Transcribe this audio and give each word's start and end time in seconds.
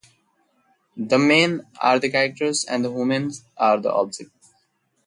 The 0.97 1.19
men 1.19 1.61
are 1.79 1.99
the 1.99 2.09
characters 2.09 2.65
and 2.65 2.83
the 2.83 2.89
women 2.89 3.31
are 3.55 3.79
the 3.79 3.93
objects. 3.93 4.49